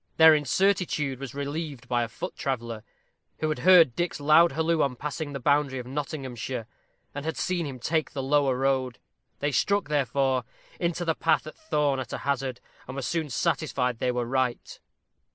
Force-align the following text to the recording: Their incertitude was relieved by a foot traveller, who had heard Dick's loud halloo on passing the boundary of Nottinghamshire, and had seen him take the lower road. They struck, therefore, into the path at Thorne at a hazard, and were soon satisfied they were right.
Their 0.17 0.33
incertitude 0.33 1.19
was 1.19 1.35
relieved 1.35 1.87
by 1.87 2.01
a 2.01 2.07
foot 2.07 2.35
traveller, 2.35 2.83
who 3.37 3.49
had 3.49 3.59
heard 3.59 3.95
Dick's 3.95 4.19
loud 4.19 4.53
halloo 4.53 4.81
on 4.81 4.95
passing 4.95 5.31
the 5.31 5.39
boundary 5.39 5.77
of 5.77 5.85
Nottinghamshire, 5.85 6.65
and 7.13 7.23
had 7.23 7.37
seen 7.37 7.67
him 7.67 7.77
take 7.77 8.09
the 8.13 8.23
lower 8.23 8.57
road. 8.57 8.97
They 9.41 9.51
struck, 9.51 9.89
therefore, 9.89 10.43
into 10.79 11.05
the 11.05 11.13
path 11.13 11.45
at 11.45 11.55
Thorne 11.55 11.99
at 11.99 12.13
a 12.13 12.17
hazard, 12.25 12.59
and 12.87 12.95
were 12.95 13.03
soon 13.03 13.29
satisfied 13.29 13.99
they 13.99 14.11
were 14.11 14.25
right. 14.25 14.79